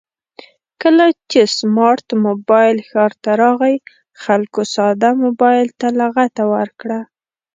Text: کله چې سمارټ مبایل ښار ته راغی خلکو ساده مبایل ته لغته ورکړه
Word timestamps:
کله 0.81 1.05
چې 1.31 1.39
سمارټ 1.59 2.07
مبایل 2.25 2.77
ښار 2.89 3.11
ته 3.23 3.31
راغی 3.41 3.75
خلکو 4.23 4.61
ساده 4.73 5.09
مبایل 5.25 5.67
ته 5.79 5.87
لغته 5.99 6.43
ورکړه 6.55 6.99